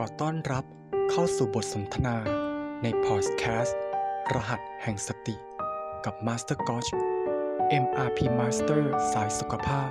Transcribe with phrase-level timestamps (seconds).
[0.00, 0.64] ขอต้อนรับ
[1.10, 2.16] เข้าสู่บทสนทนา
[2.82, 3.80] ในพอดแคสต์
[4.34, 5.36] รหัสแห่งสติ
[6.04, 6.90] กับ Master g o c h
[7.84, 8.82] MRP Master
[9.12, 9.90] สายสุขภาพ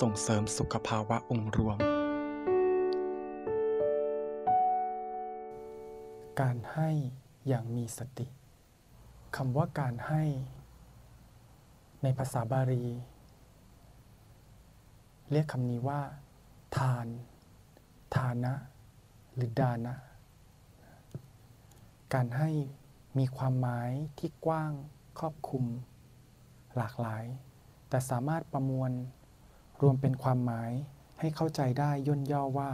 [0.00, 1.78] ส่งเสริมสุขภาวะองค์รวม
[6.40, 6.90] การให้
[7.48, 8.26] อย่างมีสติ
[9.36, 10.24] คำว่าการให้
[12.02, 12.84] ในภาษาบาลี
[15.30, 16.00] เรียกคำนี้ว่า
[16.76, 17.06] ทาน
[18.16, 18.54] ทานะ
[19.34, 19.96] หรือดานะ
[22.14, 22.50] การให้
[23.18, 24.72] มีความหมายที่กว้าง
[25.18, 25.64] ครอบคลุม
[26.76, 27.24] หลากหลาย
[27.88, 28.90] แต่สามารถประมวล
[29.82, 30.70] รวมเป็นความหมาย
[31.20, 32.70] ให้เข้าใจได้ย่นย่อว่า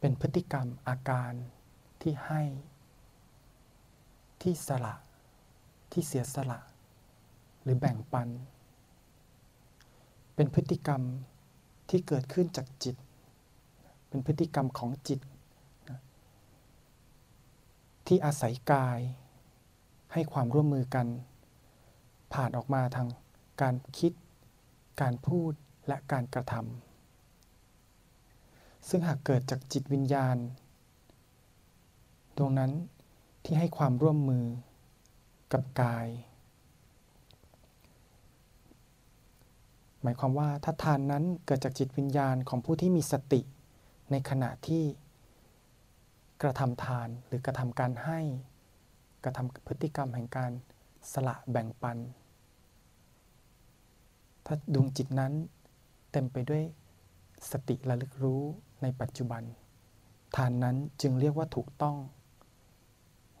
[0.00, 1.32] เป็นพฤติกรรมอาการ
[2.02, 2.42] ที่ให้
[4.42, 4.94] ที่สละ
[5.92, 6.60] ที่เสียสละ
[7.62, 8.28] หรือแบ่งปัน
[10.34, 11.02] เป็นพฤติกรรม
[11.88, 12.96] ที่เกิดขึ้นจากจิต
[14.08, 15.20] เป็นพฤติกรรมของจิต
[18.06, 18.98] ที่อาศัยกาย
[20.12, 21.06] ให้ความร่วมมือกัน
[22.32, 23.08] ผ่านออกมาทาง
[23.62, 24.12] การคิด
[25.00, 25.52] การพูด
[25.86, 30.36] และการกระทำซึ่งหากเกิดจากจิตวิญญาณ
[32.36, 32.72] ดวงนั้น
[33.44, 34.44] ที่ให้ความร่วมมือ
[35.52, 36.06] กับกาย
[40.02, 43.40] หมายความว่าถ้าทานนั้นเกิดจากจิตวิญญาณของผู้ที่มีสติ
[44.10, 44.84] ในขณะที่
[46.42, 48.20] กระทำทานหรือกระทำการให้
[49.24, 50.52] กระทำพฤติกรรมแห่งการ
[51.12, 51.98] สละแบ่งปัน
[54.46, 55.32] ถ้าดวงจิตนั้น
[56.12, 56.62] เต็มไปด้วย
[57.50, 58.42] สติระลึกรู้
[58.82, 59.42] ในปัจจุบัน
[60.36, 61.96] ทานนั้นจึงเรียกว่าถูกต้อง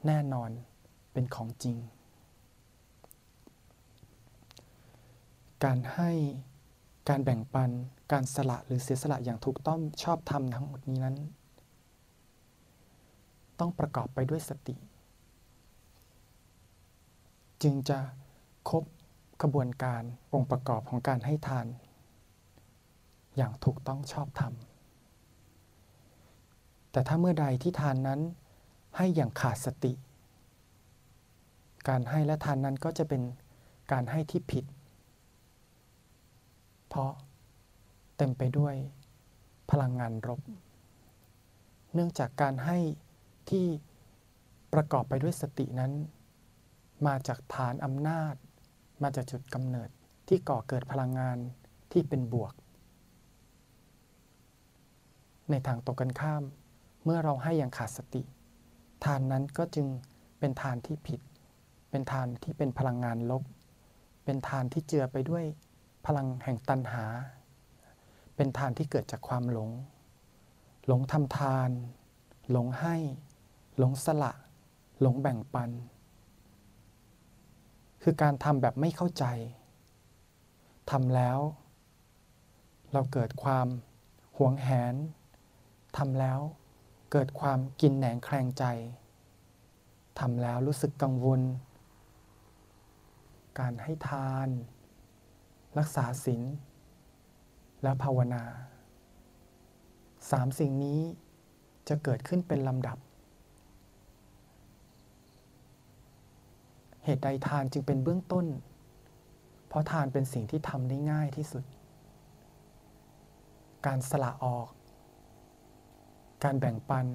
[0.06, 0.50] แน่นอน
[1.12, 1.76] เป็นของจริง
[5.64, 6.10] การให้
[7.08, 7.70] การแบ่งปัน
[8.12, 11.16] การสละหรือเสียสละอย่างถูกต้องชอบธรรมทั้งหมดนี้นั้น
[13.58, 14.74] ต้องประกอบไปด้วยสติ
[17.62, 17.98] จึงจะ
[18.68, 18.84] ครบ
[19.42, 20.02] กระบวนการ
[20.34, 21.66] องค์ประกอบของการให้ทาน
[23.36, 24.52] อย่างถูกต้องชอบธรรม
[26.90, 28.20] แต่ถ้าเมื่อใดที่ทานนั้น
[28.96, 29.92] ให้อย่างขาดสติ
[31.88, 33.22] การให้และทานนั้นก็จะเป็น
[33.92, 34.64] การให้ที่ผิด
[36.98, 37.14] ราะ
[38.16, 38.74] เต็มไปด้วย
[39.70, 40.40] พลังงานรบ
[41.94, 42.78] เนื่องจากการให้
[43.50, 43.66] ที่
[44.72, 45.92] ประกอบไปด้วยสตินั้น
[47.06, 48.34] มาจากฐานอำนาจ
[49.02, 49.88] มาจากจุดกำเนิด
[50.28, 51.38] ที่ก่อเกิดพลังงาน
[51.92, 52.52] ที่เป็นบวก
[55.50, 56.42] ในทางตรงกันข้าม
[57.04, 58.22] เมื่อเราให้อย่างขาดสติ
[59.04, 59.86] ทานนั้นก็จึง
[60.38, 61.20] เป็นทานที่ผิด
[61.90, 63.42] เป็นทานที่เป็นพลังงานลบ
[64.24, 65.44] เป็นทานที่เจือไปด้วย
[66.06, 67.04] พลังแห่งตันหา
[68.36, 69.70] เป็นทานที่เกิดจากความหลง
[70.86, 71.70] หลงทำทาน
[72.50, 72.96] หลงให้
[73.78, 74.32] หลงสละ
[75.00, 75.70] หลงแบ่งปัน
[78.02, 79.24] คือการทำแบบไม่เข้าใจ
[80.90, 81.38] ทำแล้ว
[82.92, 83.66] เราเกิดความ
[84.38, 84.94] หวงแหน
[85.96, 86.40] ทำแล้ว
[87.12, 88.64] เกิดความกินแหนงแคลงใจ
[90.18, 91.40] ทำแล้วรู้สึกกังวล
[93.58, 94.48] การให้ทาน
[95.78, 96.42] รักษาศีล
[97.82, 98.42] และภาวนา
[100.30, 101.00] สามสิ่งนี้
[101.88, 102.98] จะเกิดขึ้นเป็นลำดับ
[107.04, 108.46] เหตุใดทานจึงเป็นเบื้องต้น
[109.68, 111.64] เพราะทานเป็นสิ่งที่ทำได้ง่ายที่สุด
[113.86, 114.68] การสละออก
[116.44, 117.06] การแบ่งปัน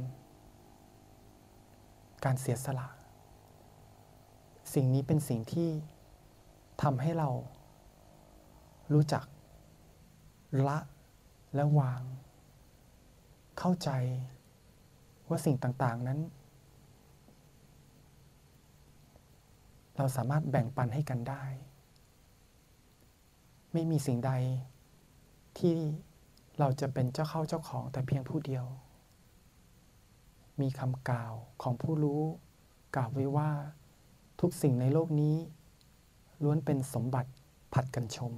[2.25, 2.87] การเสียสละ
[4.73, 5.69] สิ่งนี้เป็นสิ่งที่
[6.83, 7.29] ทำให้เรา
[8.91, 9.25] รู้จัก
[10.67, 10.77] ละ
[11.55, 12.01] และวาง
[13.59, 13.89] เข้าใจ
[15.29, 16.19] ว่าสิ่งต่าง ๆ นั้น
[19.97, 21.43] เราสามารถแบ่งปันให้กันได้
[23.73, 24.31] ไม่มีสิ่งใด
[25.57, 25.73] ที่
[26.59, 28.65] เราจะเป็นเจ้าเข้าเจ้าของแต่เพียงผู้เดียว
[30.61, 32.21] มีคำกล่าวของผู้รู้
[32.95, 33.51] กล่าวไว้ว่า
[34.41, 35.35] ทุกสิ่งในโลกนี้
[36.43, 37.31] ล้วนเป็นสมบัติ
[37.73, 38.33] ผัดกันชม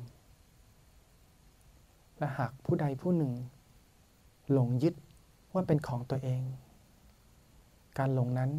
[2.18, 3.34] และหากผู้ใดผู้หนึ่ง
[4.52, 4.96] หลงยึด
[5.54, 6.42] ว่าเป็นของตัวเอง
[7.98, 8.52] การหลงนั้น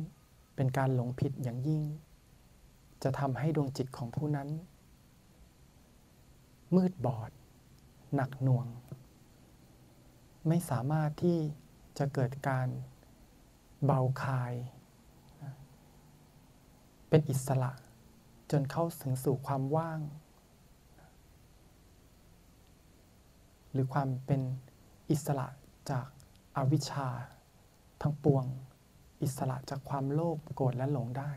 [0.56, 1.82] เป็นการหลงผิดอย่างยิ่ง
[3.03, 4.49] จะทำให้ดวงจิตของผู้นั้น
[6.75, 7.31] มืดบอด
[8.14, 8.67] หนักหน่วง
[10.49, 11.38] ไม่สามารถที่
[11.99, 12.69] จะเกิดการ
[13.85, 14.52] เบาคาย
[17.09, 17.73] เป็นอิสระ
[18.50, 20.00] จนเข้าถึงสู่ความว่าง
[23.76, 24.40] หรือความเป็น
[25.11, 25.46] อิสระ
[25.90, 26.06] จาก
[26.56, 27.08] อวิชชา
[28.02, 28.44] ทั้งปวง
[29.23, 31.32] อิสระจากความโลภโกรธและหลงได้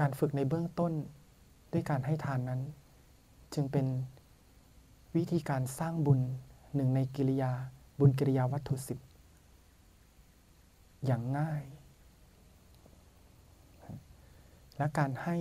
[0.00, 0.92] การฝึกในเบื้องต้น
[1.72, 2.60] ด้วยการให้ทานนั้น
[3.54, 3.86] จึงเป็น
[5.16, 6.20] วิธีการสร้างบุญ
[6.74, 7.52] หนึ่งในกิริยา
[7.98, 8.98] บุญกิริยาวัตถุสิบ
[11.06, 11.62] อย่างง่าย
[14.76, 15.36] และการให้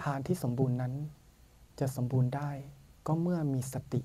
[0.00, 0.94] ทานที่สมบูรณ์นั้น
[1.80, 2.50] จะสมบูรณ์ได้
[3.06, 4.00] ก็เมื่อมีสติ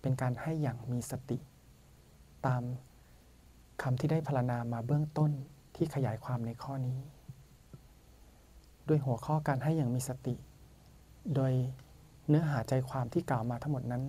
[0.00, 1.38] เป็นการให้อย่างมีสติ
[2.46, 2.62] ตาม
[3.82, 5.30] คำที่ได้พรณนามาเบื้องต้น
[5.76, 6.98] ที่ขยายความในข้อนี้
[8.88, 10.34] ด้วยหัวข้อการให้อย่างมีสติ
[11.34, 11.52] โดย
[12.28, 14.04] เนื้อหาใจความที่กล่าวมาทั้งหมดนั้น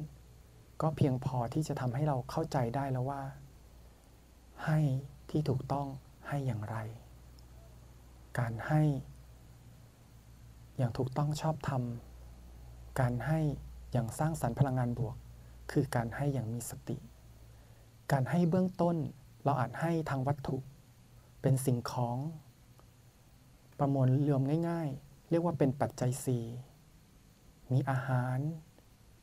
[0.82, 3.22] ก็เพียงพอที่จะทำให้เราเข้าใจได้แล้วว่า
[4.66, 4.80] ให้
[5.30, 5.88] ที่ถูกต้อง
[6.28, 6.78] ให้อย่างไร
[8.40, 8.82] การให้
[10.78, 11.84] อย่างถูกต้องชอบธรรม
[13.00, 13.40] การให้
[13.92, 15.16] อย่างสร้างสรรค์พลังงานบวก
[15.72, 16.98] คือการให้อย่างมีสติ
[18.12, 18.95] การให้เบื้องต้น
[19.44, 20.57] เราอาจให้ทางวัตถุ
[21.42, 22.18] เป็นสิ่งของ
[23.80, 26.44] ประมวลรวมง่าย ๆ เรียกว่าเป็นปัจจัยสี่
[27.72, 28.38] มีอาหาร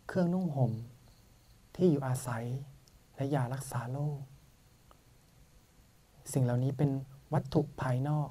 [0.08, 0.72] เครื่องนุ่งห่ม
[1.74, 2.44] ที่อยู่อาศัย
[3.16, 4.20] และยารักษาโรค
[6.32, 6.90] สิ่งเหล่านี้เป็น
[7.34, 8.30] วัตถุภายนอก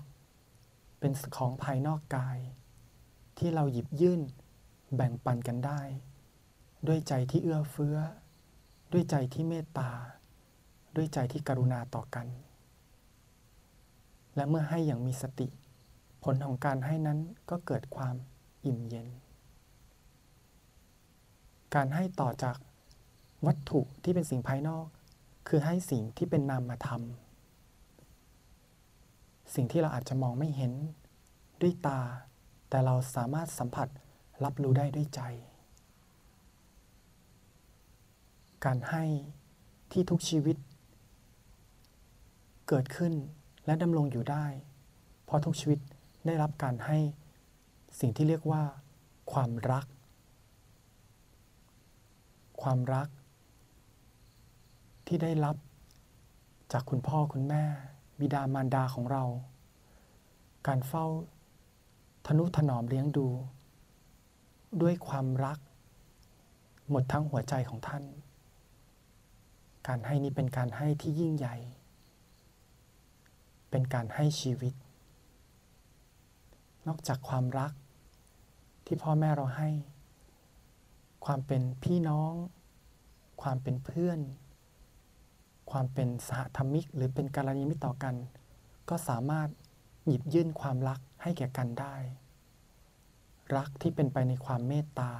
[1.00, 2.38] เป็นของภายนอกกาย
[3.38, 4.21] ที่เราหยิบยื่น
[4.95, 5.81] แบ่งปันกันได้
[6.88, 7.97] ด้วยใจที่เอื้อเฟื้อ
[8.91, 9.91] ด้วยใจที่เมตตา
[10.95, 12.27] ด้วยใจที่กรุณาต่อกัน
[14.36, 15.47] และเมื่อให้อย่างมีสติ
[16.24, 17.19] ผลของการให้นั้น
[17.50, 18.15] ก็เกิดความ
[18.65, 19.07] อิ่มเย็น
[21.75, 22.57] การให้ต่อจาก
[23.45, 24.86] วัตถุที่เป็นสิ่งภายนอก
[25.47, 27.01] คือให้สิ่งที่เป็นนามธรรม
[29.56, 30.74] สิ่งที่เราอาจจะมองไม่เห็น
[31.62, 32.01] ด้วยตา
[32.69, 33.88] แต่เราสามารถสัมผัส
[34.44, 35.21] รับรู้ได้ด้วยใจ
[38.65, 39.03] การให้
[39.91, 40.57] ที่ทุกชีวิต
[42.68, 43.13] เกิดขึ้น
[43.65, 44.45] และดำรงอยู่ได้
[45.25, 45.80] เพราะทุกชีวิต
[46.25, 46.97] ได้รับการให้
[48.00, 48.63] สิ่งที่เรียกว่า
[49.31, 49.86] ความรัก
[52.62, 53.07] ความรัก
[55.07, 55.56] ที่ได้รับ
[56.71, 57.63] จากคุณพ่อคุณแม่
[58.19, 59.24] บิดามารดาของเรา
[60.68, 61.06] การเฝ้า
[62.27, 63.27] ทนุถนอมเลี้ยงดู
[64.81, 65.60] ด้วยความรัก
[66.89, 68.04] หมดทั้งหัวใจของท่าน
[69.88, 71.56] การให้นี้เป็นการให้ที่ยิ่งใหญ่
[73.69, 74.74] เป็นการให้ชีวิต
[76.88, 77.71] นอกจากความรัก
[78.86, 79.69] ที่พ่อแม่เราให้
[81.25, 82.33] ความเป็นพี่น้อง
[83.42, 84.19] ความเป็นเพื่อน
[85.72, 88.15] ความเป็นสหธรรมิก หรือเป็นการณีมิตรต่อกัน
[88.89, 89.50] ก็สามารถ
[90.06, 91.95] หยิบยื่นความรักให้แก่กันได้
[93.57, 95.12] รักที่เป็นไปในความเมตตา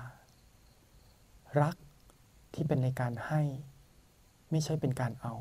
[1.62, 1.76] รัก
[2.54, 3.42] ที่เป็นในการให้
[4.52, 5.36] ไม่ใช่เป็นการเอา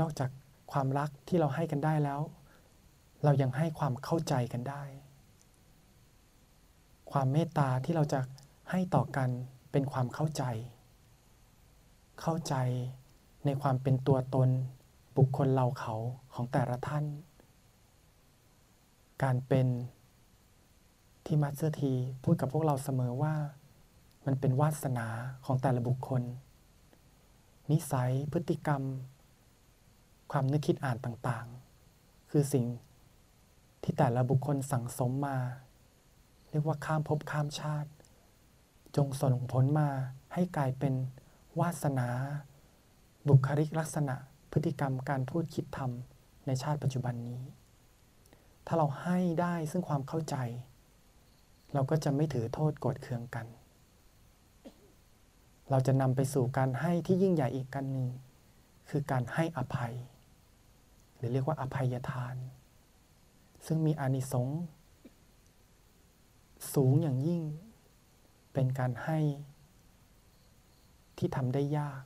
[0.00, 0.30] นอกจาก
[0.72, 2.20] ความรักที่เราให้กันได้แล้ว
[3.24, 4.82] เรายังให้ความเข้าใจกันได้
[7.12, 8.20] ความเมตตาที่เราจะ
[8.70, 9.28] ให้ต่อกัน
[9.72, 10.42] เป็นความเข้าใจ
[12.20, 12.54] เข้าใจ
[13.44, 14.48] ในความเป็นตัวตน
[15.16, 15.94] บุคคลเราเขา
[16.34, 17.04] ของแต่ละท่าน
[19.22, 19.68] การเป็น
[21.26, 21.92] ที่มัตเตอร์ที
[22.24, 23.34] พูดกับพวกเราเสมอว่า
[24.26, 25.06] มันเป็นวาสนา
[25.44, 26.22] ของแต่ละบุคคล
[27.70, 28.82] นิสัยพฤติกรรม
[30.32, 32.66] ความนึกคิดอ่านต่างๆ คือสิ่ง
[33.82, 35.38] ที่แต่ละบุคคลสั่งสมมา
[36.50, 37.90] เรียกว่าข้ามภพข้ามชาติ
[38.96, 39.88] จงส่งผลมา
[40.34, 40.94] ให้กลายเป็น
[41.60, 42.08] วาสนา
[43.28, 44.16] บุคลิกลักษณะ
[44.52, 47.42] พฤติกรรมการพูดคิดทำในชาติปัจจุบันนี้
[48.66, 50.36] ถ้าเราให้ได้ซึ่งความเข้าใจ
[51.72, 53.46] เราก็จะไม่ถือโทษโกรธเคืองกัน
[55.70, 58.08] เราจะนำไปสู่การให้ที่ยิ่งใหญ่อีกกันหนึ่ง
[58.90, 59.94] คือการให้อภัย
[61.16, 62.36] หรือเรียกว่าอภัยทาน
[63.66, 64.60] ซึ่งมีอานิสงส์
[66.74, 67.42] สูงอย่างยิ่ง
[68.52, 69.18] เป็นการให้
[71.18, 72.02] ที่ทำได้ยาก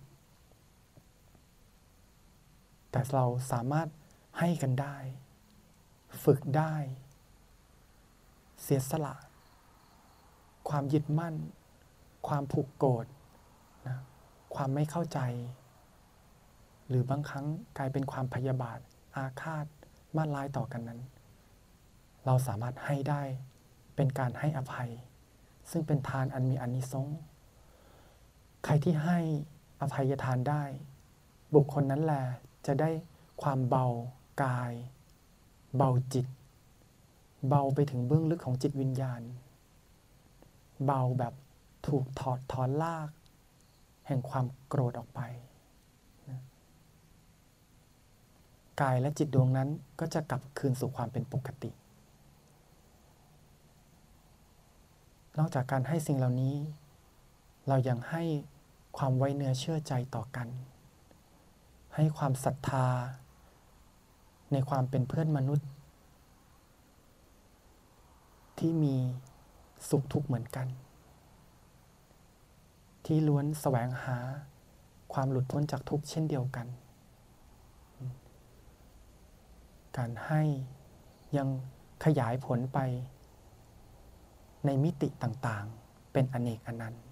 [2.90, 3.88] แต่เราสามารถ
[4.38, 4.96] ให้กันได้
[6.25, 6.75] ฝึกได้
[8.62, 9.14] เสียสละ
[10.68, 11.35] ความยึดมั่น
[12.28, 13.06] ความผูกโกรธ
[13.87, 13.99] นะ
[14.54, 15.20] ความไม่เข้าใจ
[16.88, 17.46] หรือบางครั้ง
[17.78, 18.78] กลายเป็นความพยาบาท
[19.16, 19.66] อาฆาต
[20.16, 21.00] มาดร้ายต่อกันนั้น
[22.25, 23.23] เราสามารถให้ได้
[23.96, 24.90] เป็นการให้อภัย
[25.70, 27.18] ซึ่งเป็นทานอันมีอานิสงส์
[28.64, 29.18] ใครที่ให้
[29.80, 30.62] อภัยทานได้
[31.54, 32.23] บุคคลนั้นแหละ
[32.66, 32.90] จะได้
[33.42, 33.87] ความเบา
[34.44, 34.73] กาย
[35.76, 36.26] เบาจิต
[37.49, 39.23] เบาไปถึงเบื้องลึกของจิตวิญญาณ
[40.87, 41.35] เบาแบบ
[41.87, 43.11] ถูกถอดถอนลาก
[44.06, 45.20] แห่งความโกรธออกไป
[46.30, 46.40] นะ
[48.80, 49.68] กายและจิตดวงนั้น
[50.00, 51.70] ก็จะกลับคืนสู่ความเป็นปกติ
[55.38, 56.56] นอกจากการให้สิ่งเหล่านี้
[57.68, 58.23] เรายังให้
[58.96, 60.49] ความไว้เนื้อเชื่อใจต่อกัน
[61.94, 62.87] ให้ความศรัทธา
[64.52, 65.68] ในความเป็นเพื่อนมนุษย์
[68.58, 68.94] ที่มี
[69.88, 70.66] สุขทุกข์เหมือนกัน
[73.04, 74.18] ที่ล้วนแสวงหา
[75.12, 76.66] ความหลุดพ้นจากทุกข์เช่นเดียวกัน
[79.96, 80.42] การให้
[81.36, 81.48] ยัง
[82.04, 82.78] ขยายผลไป
[84.66, 87.04] ในมิติต่างๆ เป็นอเนกอนันต์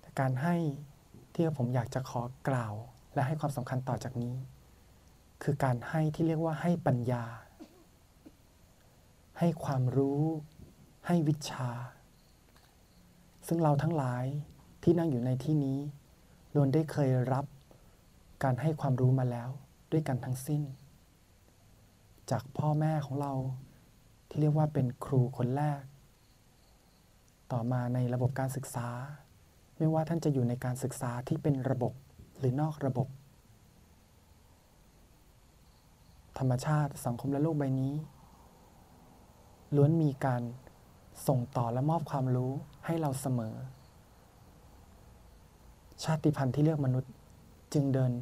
[0.00, 0.56] แต่การให้
[1.34, 2.74] ที่ผมอยากจะขอกล่าว
[3.14, 4.36] และให้ความสำคัญต่อจากนี้
[5.42, 7.24] คือการให้ที่เรียกว่าให้ปัญญา
[9.38, 10.22] ให้ความรู้
[11.06, 11.68] ให้วิชา
[13.46, 14.24] ซึ่งเราทั้งหลาย
[14.82, 15.78] ที่นั่งอยู่ในที่นี้
[16.54, 17.44] ล้วนได้เคยรับ
[18.42, 19.48] การให้ความรู้มาแล้ว
[19.92, 20.62] ด้วยกันทั้งสิ้น
[22.30, 23.32] จากพ่อแม่ของเรา
[24.28, 25.82] ที่เรียกว่าเป็นครูคนแรก
[27.52, 28.88] ต่อมาในระบบการศึกษา
[29.76, 31.92] ไม่ว่าท่านจะอยู่ในการศึกษาที่เป็นระบบ
[32.42, 33.08] หรือนอกระบบ
[36.38, 37.92] ธรรมชาติสังคมและโลกใบนี้
[39.76, 40.42] ล้วนมีการ
[41.26, 42.52] ส่งต่อและมอบความรู้
[42.84, 43.54] ให้เราเสมอ
[46.04, 47.12] ชาติพันธุ์ที่เรียกมนุษย์
[47.72, 48.12] จึงเดิน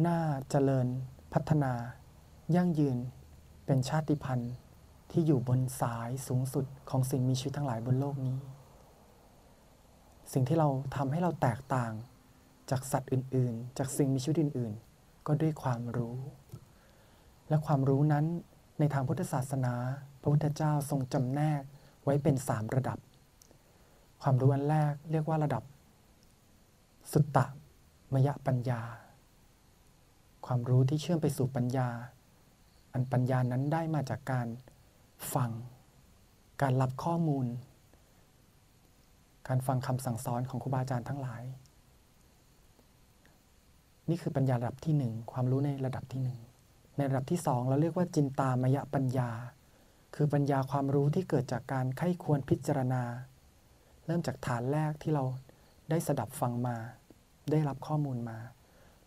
[0.00, 0.18] หน้า
[0.50, 0.86] เจริญ
[1.32, 1.72] พัฒนา
[2.54, 2.96] ยั่งยืน
[3.66, 4.52] เป็นชาติพันธุ์
[5.10, 8.36] ที่อยู่บนสายสูงสุดของสิ่งมีชีวิตทั้งหลายบนโลกนี้
[10.32, 11.92] สิ่งที่เราทำให้เราแตกต่าง
[12.72, 16.16] จากสัตว์อื่นๆ จากสิ่งมีชีวิตอื่นๆ ก็ด้วยความรู้
[17.48, 18.24] และความรู้นั้น
[18.78, 19.74] ในทางพุทธศาสนา
[20.20, 21.62] พระพุทธเจ้าทรงจำแนก
[22.04, 22.98] ไว้เป็นสามระดับ
[24.22, 25.62] ความรู้อันแรกเรียกว่าระดับ
[27.12, 27.46] สุตตะ
[28.12, 28.82] มยปัญญา
[30.46, 31.88] ความรู้ที่เชื่อมไปสู่ปัญญา
[32.92, 34.46] อันปัญญานั้นได้มาจากการ
[35.34, 35.50] ฟัง
[36.62, 37.46] การรับข้อมูล
[39.48, 41.42] การฟังคำสั่งสอนของครูบาอาจารย์ทั้งหลาย
[44.12, 46.38] นี่คือปัญญาระดับที่หนึ่งความรู้ในระดับที่หนึ่ง
[46.96, 49.30] ในระดับที่สองเราเรียกว่าจินตามยปัญญา
[50.14, 53.02] คือปัญญาความรู้ที่เกิดจากการไข้ควรพิจารณา
[54.06, 55.24] เริ่มจากฐานแรกที่เรา
[55.90, 56.76] ได้สดับฟังมา
[57.50, 58.38] ได้รับข้อมูลมา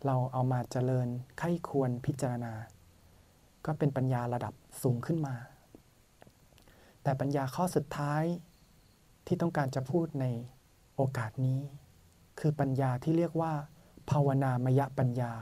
[0.06, 1.08] เราเอามาเจริญ
[1.38, 2.52] ไข้ควรพิจารณา
[3.66, 5.34] ก็เป็นปัญญาระดับสูงขึ้นมา
[7.02, 8.22] แต่ปัญญาข้อสุดท้าย
[9.26, 10.26] ที่ต้องการจะพูดใน
[10.96, 11.60] โอกาสนี้
[12.40, 13.52] คือปัญญาที่เรียกว่า
[14.10, 15.32] ภาวนามยปัญญา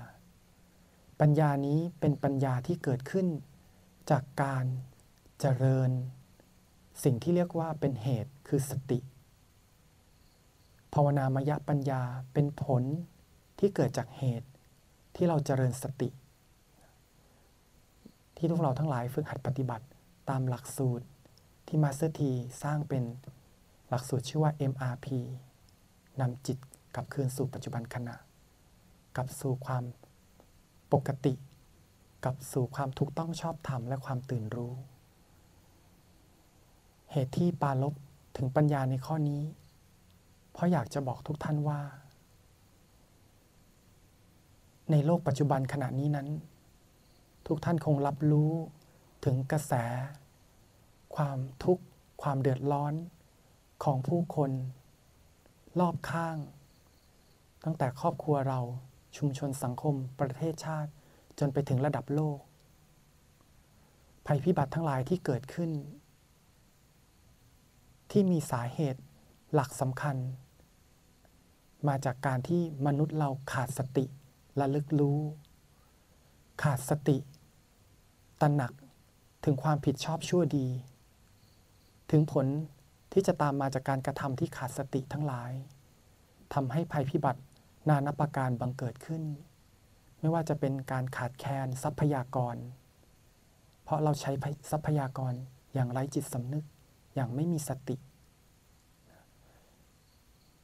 [1.21, 3.27] ปัญญานี้เป็นปัญญาที่เกิดขึ้น
[4.11, 4.65] จากการ
[5.41, 5.91] เจริญ
[7.05, 8.99] สิ่งที่เรียกว่าเป็นเหตุคือสติ
[10.95, 12.03] ภาวนามยปัญญา
[12.33, 12.83] เป็นผล
[13.59, 14.49] ที่เกิดจากเหตุ
[15.17, 16.09] ที่เราเจริญสติ
[18.37, 19.87] ที่พวกเราทั้งหลายฝึกหัดปฏิบัติ
[20.29, 21.07] ตามหลักสูตร
[21.67, 22.31] ที่มาสเตอร์ที
[22.63, 23.05] สร้างเป็น
[23.89, 25.07] หลักสูตรชื่อว่า MRP
[26.21, 26.59] นำจิต
[26.95, 28.17] กลับคืนสู่ปัจจุบันขณะ
[29.17, 29.85] กลับสู่ความ
[30.93, 31.35] ปกติ
[32.25, 34.75] กลับสู่ความถูกต้องชอบธรรมและความตื่นรู้
[37.13, 37.95] เหตุที่ปาลบ
[38.37, 39.43] ถึงปัญญาในข้อนี้
[40.53, 41.81] เพราะอยากจะบอกทุกท่านว่า
[44.91, 46.29] ในโลกปัจจุบันขณะนี้นั้น
[47.47, 48.53] ทุกท่านคงรับรู้
[49.25, 49.73] ถึงกระแส
[51.17, 51.85] ความทุกข์
[52.23, 52.95] ความเดือดร้อน
[53.85, 54.51] ของผู้คน
[55.81, 56.37] รอบข้าง
[57.65, 58.61] ตั้งแต่ครอบครัวเรา
[59.17, 60.91] ชุมชนสังคม ประเทศชาติ
[61.39, 62.39] จนไปถึงระดับโลก
[64.27, 65.71] ภัยพิบัติทั้งหลายที่เกิดขึ้น
[68.11, 69.01] ที่มีสาเหตุ
[69.55, 70.17] หลักสำคัญ
[71.89, 74.05] มาจากการที่มนุษย์เราขาดสติ
[74.61, 75.21] ระลึกรู้
[76.63, 77.17] ขาดสติ
[78.41, 78.73] ตระหนัก
[79.45, 80.67] ถึงความผิดชอบชั่วดี
[82.11, 82.47] ถึงผล
[83.13, 85.53] ที่จะตามมาจากการกระทำที่ขาดสติทั้งหลาย
[86.55, 87.41] ทำให้ภัยพิบัติ
[87.89, 89.23] นานาประการบังเกิดขึ้น
[90.19, 92.57] ไม่ว่าจะเป็นการขาดแคลนทรัพยากร
[93.85, 94.33] เพราะเราใช้
[94.71, 95.35] ทรัพยากร
[95.75, 96.65] อย่างไร้จิตสำนึก
[97.15, 97.97] อย่างไม่มีสติ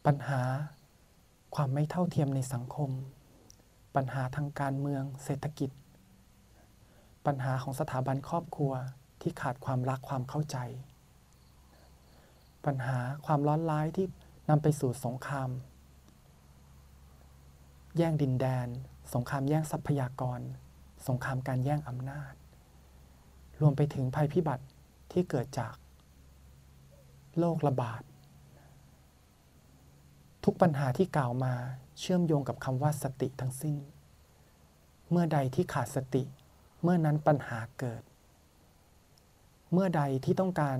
[0.06, 0.42] ปัญหา
[1.54, 2.90] ความไม่เท่าเทียมในสังคม
[3.96, 5.70] ปัญหาทางการเมือง เศรษฐกิจ
[7.26, 8.72] ปัญหาของสถาบันครอบครัว
[9.20, 10.56] ที่ขาดความรักความเข้าใจ
[12.64, 14.06] ปัญหาความร้อนร้ายที่
[14.48, 15.50] นำไปสู่สงคราม
[17.96, 18.68] แย่งดินแดน
[19.14, 20.40] สงครามแย่งทรัพยากร
[21.08, 22.34] สงครามการแย่งอำนาจ
[23.60, 24.64] รวมไปถึงภัยพิบัติ
[25.12, 25.74] ที่เกิดจาก
[27.38, 28.02] โรคระบาด
[30.44, 31.54] ทุกปัญหาที่กล่าวมา
[31.98, 33.76] เชื่อมโยงกับคำว่าสติทั้งสิ้น
[35.10, 36.24] เมื่อใดที่ขาดสติ
[36.82, 38.02] เมื่อนั้นปัญหาเกิด
[39.72, 40.78] เมื่อใดที่ต้องการ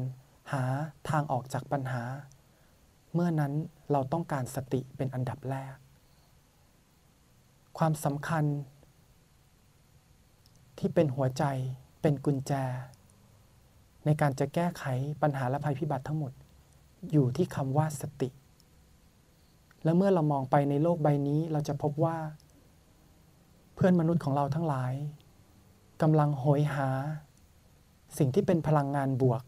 [0.53, 0.65] หา
[1.09, 2.03] ทางออกจากปัญหา
[3.15, 3.53] เมื่อนั้น
[3.93, 5.75] เราต้องการสติเป็นอันดับแรก
[7.79, 8.45] ความสำคัญ
[10.79, 11.45] ที่เป็นหัวใจ
[12.03, 12.53] เป็นกุญแจ
[14.05, 14.85] ในการจะแก้ไข
[15.23, 16.33] ปัญหาและภัยพิบัติทั้งหมด
[17.13, 18.29] อยู่ที่คำว่าสติ
[19.85, 22.17] และเมื่อเรามองไปในโลกใบนี้เราจะพบว่า
[23.75, 24.93] เพื่อนมนุษย์ของเราทั้งหลาย
[26.03, 26.89] กำลังโหยหา
[28.19, 29.43] สิ่งที่เป็นพลังงานบวก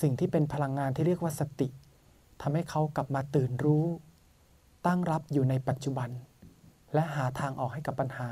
[0.00, 1.68] สิ่งที่เป็นพลังงานที่เรียกว่าสติ
[2.40, 3.86] ทำให้เขากลับมาตื่นรู้
[4.86, 6.10] ตั้งรับอยู่ในปัจจุบัน
[6.94, 8.28] และหาทางออกให้กับปัญหา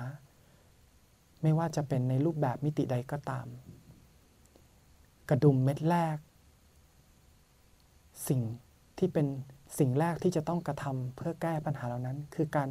[1.42, 3.46] ไม่ว่าจะเป็นในรูปแบบมิติใดก็ตาม
[5.28, 6.16] กระดุมเม็ดแรก
[8.28, 8.40] สิ่ง
[8.98, 9.26] ที่เป็น
[9.78, 12.68] สิ่งแรกที่จะต้องกระทำเพื่อแก้ปัญหาเหล่านั้น คือการ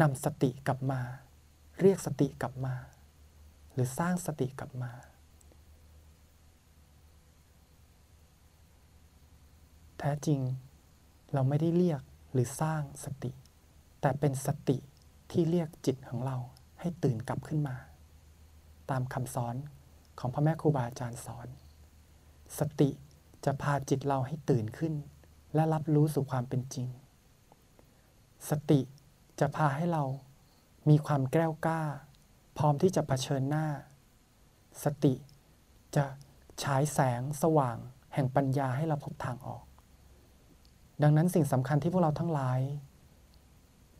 [0.00, 1.00] นำสติกลับมา
[1.80, 2.74] เรียกสติกลับมา
[3.72, 4.90] หรือสร้างสติกลับมา
[9.98, 10.40] แท้จริง
[11.32, 12.02] เราไม่ได้เรียก
[12.32, 13.30] หรือสร้างสติ
[14.00, 14.76] แต่เป็นสติ
[15.30, 16.36] ที่เรียกจิตของเรา
[16.80, 17.76] ให้ตื่นกลับขึ้นมา
[18.90, 19.54] ตามคำสอน
[20.18, 21.48] ของพระแม่ครูบาอาจารย์สอน
[22.58, 22.90] สติ
[23.44, 24.94] จะพาจิตเราให้ตื่นขึ้น
[25.54, 26.88] และรับรู้สู่ความเป็นจริง
[28.50, 28.80] สติ
[29.40, 30.04] จะพาให้เรา
[30.88, 31.82] มีความแกล้วกล้า
[32.58, 33.66] พร้อมที่จะะเผชิญหน้า
[34.84, 35.14] สติ
[35.96, 36.04] จะ
[36.62, 37.76] ฉายแสงสว่าง
[38.14, 39.64] แห่งปัญญาให้เราพบทางออก
[41.02, 42.60] ดังนั้นสิ่งสำคัญที่พวกเราทั้งหลาย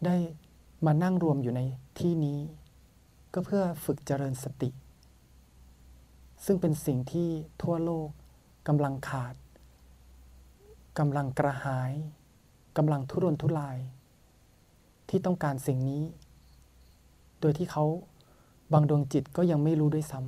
[0.05, 0.17] ได้
[0.87, 1.61] มานั่งรวมอยู่ใน
[1.99, 2.39] ที่นี้
[3.33, 4.71] ก็เพื่อฝึกเจริญสติ
[6.45, 7.29] ซึ่งเป็นสิ่งที่
[7.63, 8.09] ทั่วโลก
[8.69, 9.35] กำลังขาด
[10.99, 11.93] กำลังกระหาย
[12.77, 13.79] กำลังทุรนทุราย
[15.09, 16.03] ที่ต้องการสิ่งนี้
[17.41, 17.85] โดยที่เขา
[18.73, 20.21] บางดวงจิตก็ยังไม่รู้ด้วยซ้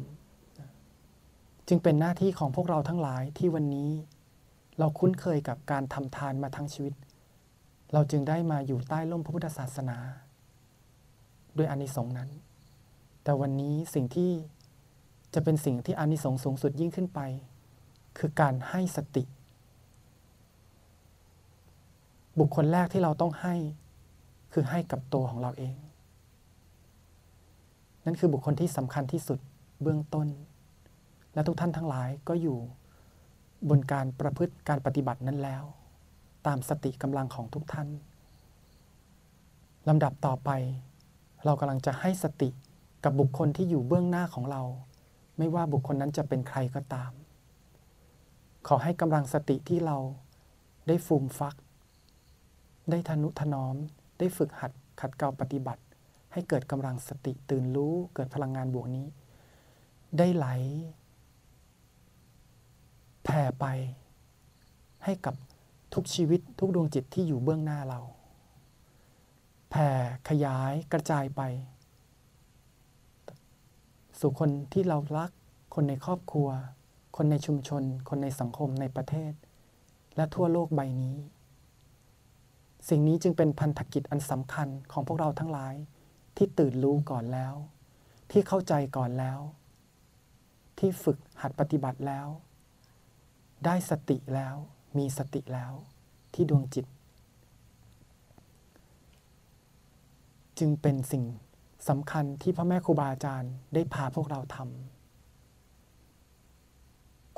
[0.81, 3.91] ำจึงเป็นหน้าที่ของพวกเราทั้งหลายที่วันนี้
[4.79, 6.95] เราคุ้นเคยกับการทำทานมาทั้งชีวิต
[7.93, 9.99] เราจึงได้มาอยู่ใต้ร่มพระพุทธศาสนา
[11.57, 12.31] ด้วยอานิสงส์นั้น
[13.23, 14.31] แต่วันนี้สิ่งที่
[15.35, 17.21] จะเป็นสิ่งที่อานิสงส์สูงสุดยิ่งขึ้นไป
[18.19, 19.25] คือการให้สติ
[22.39, 23.55] บุคคลแรกที่เราต้องให้
[24.53, 25.75] คือให้กับตัวของเราเอง
[28.05, 29.39] นั่นคือบุคคลที่สำคัญที่สุด
[29.83, 30.29] เบื้องต้น
[31.35, 32.59] และทุกท่านทั้งหลายก็อยู่
[33.69, 35.63] บนการประพฤติการปฏิบัตินั้นแล้ว
[36.47, 37.89] ตามสติกำลังของทุกท่าน
[39.89, 40.51] ลำดับต่อไป
[41.45, 42.49] เรากำลังจะให้สติ
[43.05, 44.63] กับบุคคลที่อยู่เบื้องหน้าของเรา
[45.39, 47.13] ไม่ว่าบุคคลนั้นจะเป็นใครก็ตาม
[48.67, 49.97] ขอให้กำลังสติที่เรา
[50.89, 51.55] ได้ฟูมฟัก
[52.91, 53.77] ได้ทนุถนอม
[54.19, 55.83] ได้ฝึกหัดขัดเกลาปฏิบัติ
[56.33, 59.07] ให้เกิดกำลังสติตื่นรู้เกิดพลังงานบวกนี้
[60.19, 60.47] ได้ไหล
[63.25, 63.65] แผ่ไป
[65.05, 65.35] ให้กับ
[65.95, 68.01] ทุกชีวิตทุกดวงจิตที่อยู่เบื้องหน้าเรา
[69.75, 69.91] แผ่
[70.29, 71.43] ขยายกระจายไป
[74.21, 75.31] สู่คนที่เรารัก
[75.75, 76.49] คนในครอบครัว
[77.17, 79.33] คนในชุมชน คนในสังคมในประเทศ
[80.17, 81.17] และทั่วโลกใบนี้
[82.89, 85.75] สิ่งนี้จึงเป็นพันธกิจอันสำคัญของพวกเราทั้งหลาย
[86.37, 87.55] ที่ตื่นรู้ก่อนแล้ว
[88.31, 89.41] ที่เข้าใจก่อนแล้ว
[90.79, 92.27] ที่ฝึกหัดปฏิบัติแล้ว
[93.65, 94.57] ได้สติแล้ว
[94.99, 95.73] มีสติแล้ว
[96.35, 96.87] ที่ดวงจิต
[100.59, 101.25] จึงเป็นสิ่ง
[101.89, 104.93] สำคัญที่พ่อแม่ครูบาอาจารย์ได้พาพวกเราทำ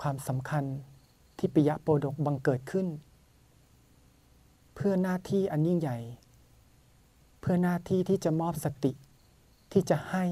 [0.01, 0.65] ความสำคัญ
[1.39, 2.87] ที่ปิยะโปดกบังเกิดขึ้น
[4.75, 5.99] เพื่อหน้าที่อันยิ่งใหญ่
[7.41, 8.93] เพื่อหน้าที่ที่จะมอบสติ
[9.73, 10.25] ที่จะให้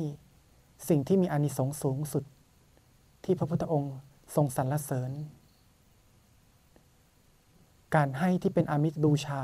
[0.89, 2.25] สิ่งที่มีอานิสงส์สูงสุด
[3.25, 3.95] ที่พระพุทธองค์
[4.35, 5.13] ทรงสรรเสริญ
[7.95, 9.43] การให้ที่เป็นอามิตรบูชา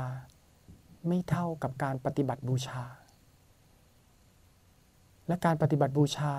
[1.07, 2.83] ไม่เท่ากับการปฏิบัติบูชา
[5.29, 6.33] และการปฏิบัติบูชา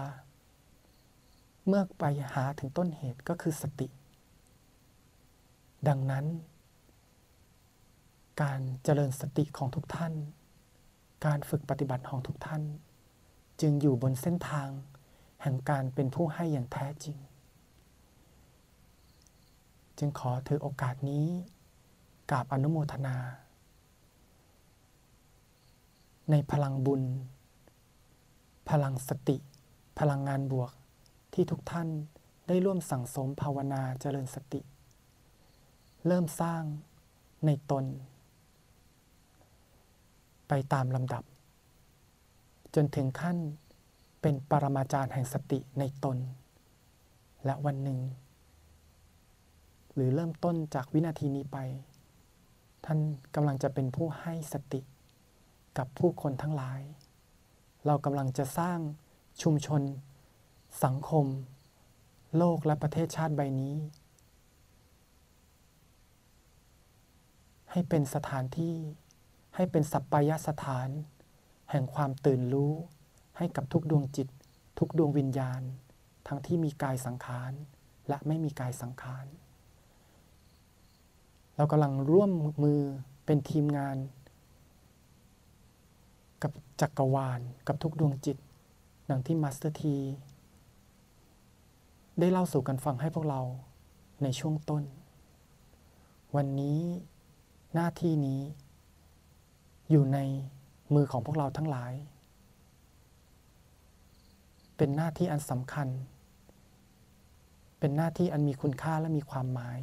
[1.66, 3.88] เมื่อไปหาถึงต้นเหตุก็คือสติ
[5.88, 6.26] ดังนั้น
[8.42, 10.12] การเจริญสติของทุกท่าน
[11.26, 12.62] การฝึกปฏิบัติของทุกท่าน
[13.60, 14.68] จึงอยู่บนเส้นทาง
[15.42, 17.16] แห่งการเป็นผู้ให้อย่างแท้จริง
[19.98, 21.26] จึงขอถือโอกาสนี้
[22.30, 23.16] กราบอนุโมทนา
[26.30, 27.02] ในพลังบุญ
[28.70, 29.36] พลังสติ
[29.98, 30.72] พลังงานบวก
[31.34, 31.88] ที่ทุกท่าน
[32.48, 34.60] ได้ร่วมสั่งสมภาวนาเจริญสติ
[36.06, 36.62] เริ่มสร้าง
[37.46, 37.84] ในตน
[40.48, 41.24] ไปตามลำดับ
[42.74, 43.38] จนถึงขั้น
[44.22, 46.16] เป็นปรมาจารย์แห่งสติในตน
[47.44, 48.00] และวันหนึ่ง
[49.94, 51.58] หรือเริ่มต้นจากวินาทีนี้ไป
[52.84, 52.98] ท่าน
[53.34, 54.80] กำลังจะเป็นผู้ให้สติ
[55.78, 56.80] กับผู้คนทั้งหลาย
[57.86, 58.78] เรากำลังจะสร้าง
[59.42, 59.82] ชุมชน
[60.84, 61.26] สังคม
[62.36, 63.76] โลกและประเทศชาติใบนี้
[67.70, 68.76] ให้เป็นสถานที่
[69.56, 70.88] ให้เป็นสัปปายสถาน
[71.70, 72.72] แห่งความตื่นรู้
[73.38, 74.28] ให้กับทุกดวงจิต
[74.78, 75.62] ทุกดวงวิญญาณ
[76.26, 77.52] ทั้งที่มีกายสังขาร
[78.08, 79.26] และไม่มีกายสังขาร
[81.56, 82.30] เรากำลังร่วม
[82.64, 82.80] มือ
[83.26, 83.96] เป็นทีมงาน
[86.42, 88.36] กับจักรวาลกับทุกดวงจิต
[89.10, 89.96] ดังที่มาสเตอร์ที
[92.18, 93.40] ได้เล่าสู่กันฟังให้พวกเรา
[94.22, 94.82] ในช่วงต้น
[96.36, 96.78] วันนี้
[97.74, 98.40] หน้าที่นี้
[99.90, 100.18] อยู่ใน
[100.94, 101.92] มือของพวกเราทั้งหลาย
[104.76, 105.88] เป็นหน้าที่อันสำคัญ
[107.78, 109.78] เป็นหน้าที่อันมีคุณค่าและมีความหมาย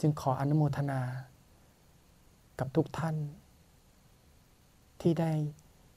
[0.00, 1.00] จึงขออนุโมทนา
[2.58, 3.16] กับทุกท่าน
[5.08, 5.34] ที่ได้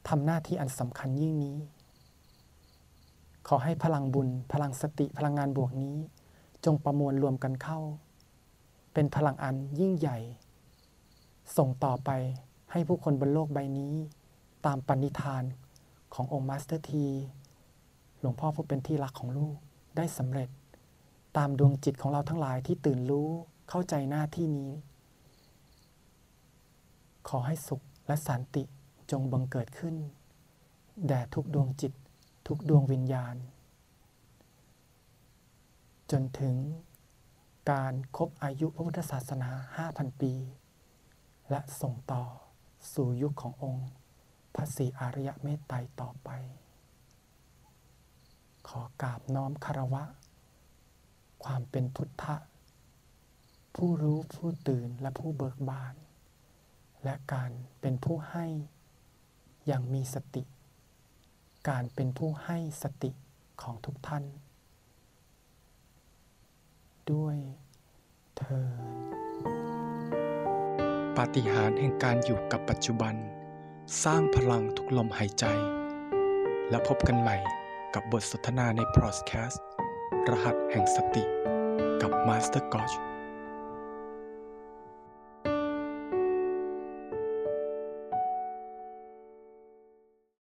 [0.10, 1.58] ทำหน้าที่อันสำคัญยิ่งนี้
[3.48, 5.96] ขอให้พลังบุญ พลังสติพลังงานบวกนี้
[6.66, 7.80] จงประมวลรวมกันเข้า
[8.94, 10.18] เป็นพลังอันยิ่งใหญ่
[11.58, 12.10] ส่งต่อไป
[12.72, 13.94] ให้ผู้คนบนโลกใบนี้
[14.66, 15.44] ตามปณิธาน
[16.14, 17.06] ขององค์มาสเตอร์ที
[18.20, 19.56] หลวงพ่อผู้เป็นที่รักของลูก
[19.98, 20.50] ได้สำเร็จ
[21.38, 23.30] ตามดวงจิตของเราทั้งหลายที่ตื่นรู้
[23.70, 24.72] เข้าใจหน้าที่นี้
[27.30, 28.66] ขอให้สุขและสันติ
[29.12, 29.96] จงบังเกิดขึ้น
[31.08, 31.94] แด่ทุกดวงจิต
[32.48, 33.36] ทุกดวงวิญญาณ
[36.12, 36.56] จนถึง
[37.72, 39.50] การครบอายุพระพุทธศาสนา
[39.86, 40.34] 5,000 ปี
[41.50, 42.24] และส่งต่อ
[42.94, 43.90] สู่ยุคขององค์
[44.56, 46.30] พระศรีอริยเมตไตรต่อไป
[48.68, 50.04] ขอกราบน้อมคารวะ
[51.44, 52.36] ความเป็นพุทธะ
[53.76, 55.96] ผู้รู้ผู้ตื่นและผู้เบิกบาน
[57.04, 58.46] และการเป็นผู้ให้
[59.72, 60.44] อย่างมีสติ
[61.70, 63.12] การเป็นผู้ให้สติ
[63.62, 64.24] ของทุกท่าน
[67.12, 67.38] ด้วย
[68.38, 68.70] เธอ
[71.18, 73.16] ปาฏิหาริย์แห่งการอยู่กับปัจจุบัน
[74.04, 75.46] สร้างพลังทุกลมหายใจ
[76.70, 77.38] แล้วพบกันใหม่
[77.94, 79.64] กับบทสนทนาในพอดแคสต์
[80.30, 81.24] รหัสแห่งสติ
[82.02, 82.94] กับมาสเตอร์กอช